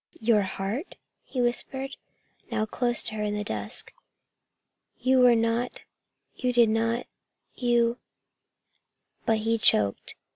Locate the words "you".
4.97-5.19, 6.35-6.51, 7.53-7.99